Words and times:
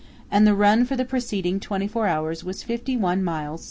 and 0.31 0.47
the 0.47 0.55
run 0.55 0.83
for 0.83 0.95
the 0.95 1.05
preceding 1.05 1.59
twenty 1.59 1.87
four 1.87 2.07
hours 2.07 2.43
was 2.43 2.63
51 2.63 3.23
miles 3.23 3.59
S. 3.59 3.59